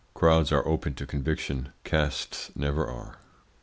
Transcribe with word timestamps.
Crowds 0.15 0.51
are 0.51 0.67
open 0.67 0.95
to 0.95 1.05
conviction; 1.05 1.73
castes 1.83 2.49
never 2.55 2.87
are. 2.87 3.19